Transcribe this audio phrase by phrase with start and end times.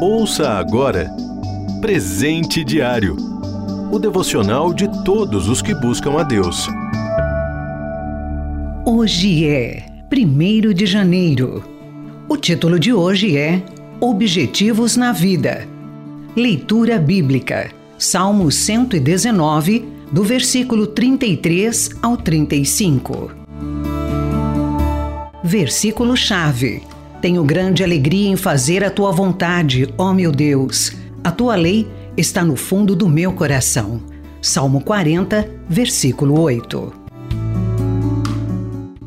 [0.00, 1.10] Ouça agora
[1.80, 3.16] Presente Diário
[3.90, 6.68] o devocional de todos os que buscam a Deus.
[8.84, 11.64] Hoje é 1 de janeiro.
[12.28, 13.62] O título de hoje é
[13.98, 15.66] Objetivos na Vida.
[16.36, 23.32] Leitura Bíblica, Salmo 119, do versículo 33 ao 35.
[25.42, 26.82] Versículo-chave.
[27.20, 30.92] Tenho grande alegria em fazer a tua vontade, ó meu Deus.
[31.24, 34.00] A tua lei está no fundo do meu coração.
[34.40, 36.92] Salmo 40, versículo 8.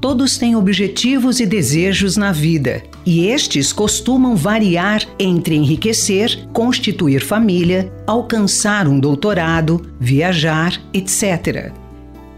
[0.00, 7.92] Todos têm objetivos e desejos na vida, e estes costumam variar entre enriquecer, constituir família,
[8.06, 11.72] alcançar um doutorado, viajar, etc.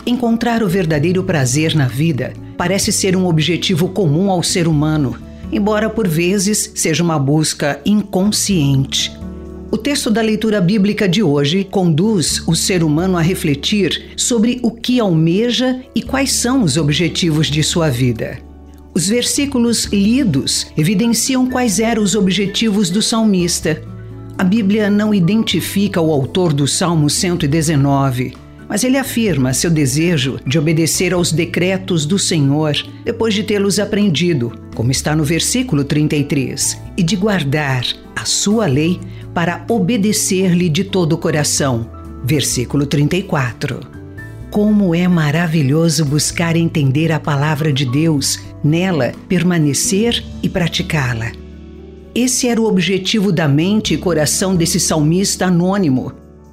[0.04, 5.88] Encontrar o verdadeiro prazer na vida parece ser um objetivo comum ao ser humano embora
[5.90, 9.12] por vezes seja uma busca inconsciente.
[9.70, 14.70] O texto da leitura bíblica de hoje conduz o ser humano a refletir sobre o
[14.70, 18.38] que almeja e quais são os objetivos de sua vida.
[18.92, 23.80] Os versículos lidos evidenciam quais eram os objetivos do salmista.
[24.36, 30.56] A Bíblia não identifica o autor do Salmo 119 mas ele afirma seu desejo de
[30.56, 37.02] obedecer aos decretos do Senhor depois de tê-los aprendido, como está no versículo 33, e
[37.02, 39.00] de guardar a sua lei
[39.34, 41.90] para obedecer-lhe de todo o coração.
[42.24, 43.80] Versículo 34.
[44.52, 51.32] Como é maravilhoso buscar entender a palavra de Deus, nela permanecer e praticá-la.
[52.14, 56.12] Esse era o objetivo da mente e coração desse salmista anônimo,